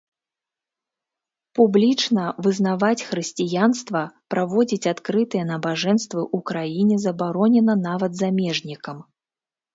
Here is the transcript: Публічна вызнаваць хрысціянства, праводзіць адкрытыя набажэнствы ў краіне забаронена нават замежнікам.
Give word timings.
Публічна 1.59 2.23
вызнаваць 2.45 3.05
хрысціянства, 3.09 4.01
праводзіць 4.35 4.89
адкрытыя 4.93 5.43
набажэнствы 5.53 6.21
ў 6.35 6.49
краіне 6.49 6.95
забаронена 7.07 7.73
нават 7.87 8.11
замежнікам. 8.25 8.97